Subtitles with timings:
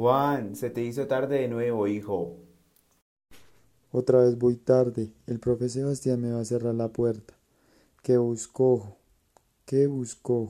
[0.00, 2.38] Juan, se te hizo tarde de nuevo, hijo.
[3.92, 5.12] Otra vez voy tarde.
[5.26, 7.34] El profe Sebastián me va a cerrar la puerta.
[8.02, 8.96] ¿Qué buscó?
[9.66, 10.48] ¿Qué buscó?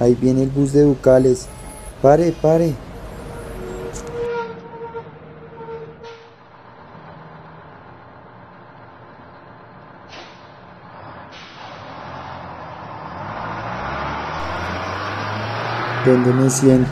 [0.00, 1.46] Ahí viene el bus de Ducales.
[2.02, 2.74] Pare, pare.
[16.04, 16.90] ¿Dónde me siento?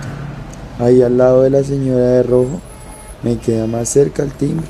[0.78, 2.60] Ahí al lado de la señora de rojo.
[3.22, 4.68] Me queda más cerca el timbre.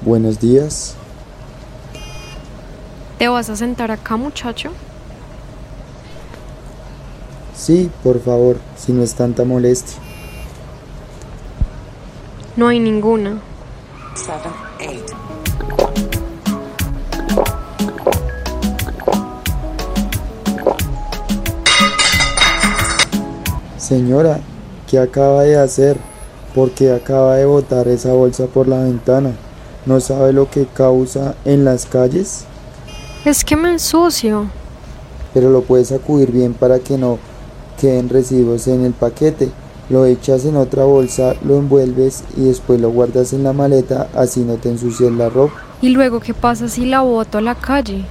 [0.00, 0.94] Buenos días.
[3.18, 4.70] ¿Te vas a sentar acá, muchacho?
[7.54, 9.98] Sí, por favor, si no es tanta molestia.
[12.56, 13.38] No hay ninguna.
[14.14, 15.04] seven, eight.
[23.88, 24.38] Señora,
[24.86, 25.96] ¿qué acaba de hacer?
[26.54, 29.30] ¿Por qué acaba de botar esa bolsa por la ventana?
[29.86, 32.44] ¿No sabe lo que causa en las calles?
[33.24, 34.50] Es que me ensucio.
[35.32, 37.18] Pero lo puedes sacudir bien para que no
[37.80, 39.48] queden residuos en el paquete.
[39.88, 44.40] Lo echas en otra bolsa, lo envuelves y después lo guardas en la maleta, así
[44.40, 45.62] no te ensucias la ropa.
[45.80, 48.04] ¿Y luego qué pasa si la boto a la calle?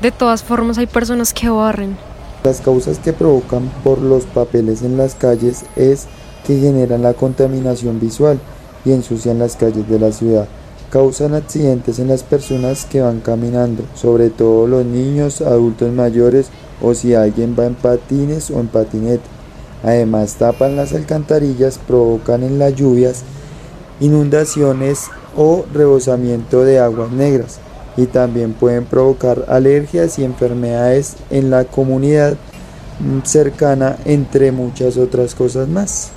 [0.00, 1.96] De todas formas hay personas que barren.
[2.44, 6.04] Las causas que provocan por los papeles en las calles es
[6.46, 8.38] que generan la contaminación visual
[8.84, 10.46] y ensucian las calles de la ciudad.
[10.90, 16.48] Causan accidentes en las personas que van caminando, sobre todo los niños, adultos mayores
[16.82, 19.24] o si alguien va en patines o en patinete.
[19.82, 23.22] Además tapan las alcantarillas, provocan en las lluvias
[24.00, 27.58] inundaciones o rebosamiento de aguas negras
[27.96, 32.36] y también pueden provocar alergias y enfermedades en la comunidad
[33.00, 36.10] mm, cercana entre muchas otras cosas más.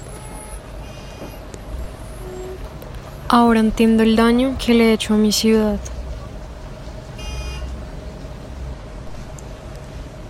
[3.30, 5.80] Ahora entiendo el daño que le he hecho a mi ciudad.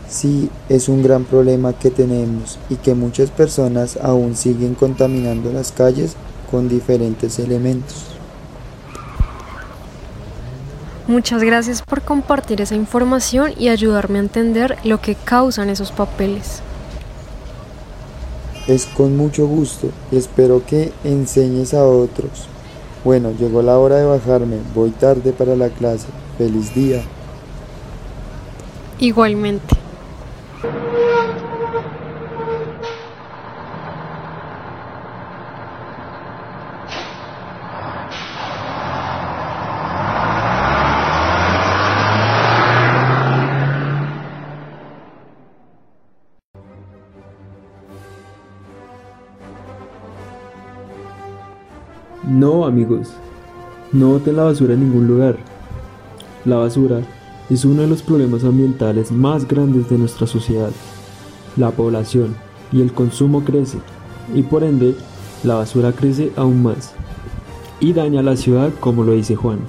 [0.10, 5.72] Sí, es un gran problema que tenemos y que muchas personas aún siguen contaminando las
[5.72, 6.16] calles
[6.50, 8.17] con diferentes elementos.
[11.08, 16.62] Muchas gracias por compartir esa información y ayudarme a entender lo que causan esos papeles.
[18.68, 22.50] Es con mucho gusto y espero que enseñes a otros.
[23.06, 26.08] Bueno, llegó la hora de bajarme, voy tarde para la clase.
[26.38, 27.02] Feliz día.
[29.00, 29.87] Igualmente.
[52.24, 53.10] No, amigos,
[53.92, 55.38] no boten la basura en ningún lugar.
[56.46, 57.02] La basura
[57.50, 60.72] es uno de los problemas ambientales más grandes de nuestra sociedad.
[61.56, 62.36] La población
[62.72, 63.78] y el consumo crece
[64.34, 64.96] y por ende
[65.44, 66.94] la basura crece aún más
[67.80, 69.60] y daña la ciudad como lo dice Juan.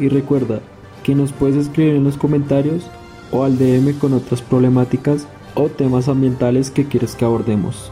[0.00, 0.60] Y recuerda
[1.02, 2.84] que nos puedes escribir en los comentarios
[3.30, 7.90] o al DM con otras problemáticas o temas ambientales que quieres que abordemos.